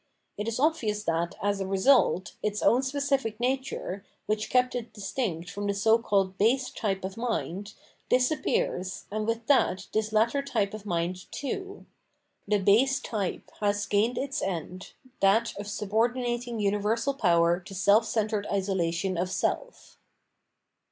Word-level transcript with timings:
It 0.35 0.47
is 0.47 0.59
obvious 0.59 1.03
that, 1.03 1.35
as 1.43 1.59
a 1.61 1.67
result, 1.67 2.33
its 2.41 2.63
own 2.63 2.81
specific 2.81 3.39
nature, 3.39 4.03
which 4.25 4.49
kept 4.49 4.73
it 4.73 4.93
distinct 4.93 5.51
from 5.51 5.67
the 5.67 5.75
so 5.75 5.99
called 5.99 6.39
base 6.39 6.71
type 6.71 7.05
of 7.05 7.17
mind, 7.17 7.75
disappears, 8.09 9.05
and 9.11 9.27
with 9.27 9.45
that 9.45 9.89
this 9.93 10.11
latter 10.11 10.41
tjrpe 10.41 10.73
of 10.73 10.87
mind 10.87 11.31
too. 11.31 11.85
The 12.47 12.57
base 12.57 12.99
type 12.99 13.51
has 13.59 13.85
gained 13.85 14.17
its 14.17 14.41
end, 14.41 14.93
that 15.19 15.55
of 15.59 15.67
subordinating 15.67 16.59
universal 16.59 17.13
power 17.13 17.59
to 17.59 17.75
self 17.75 18.07
centred 18.07 18.47
isolation 18.51 19.19
of 19.19 19.29
self. 19.29 19.99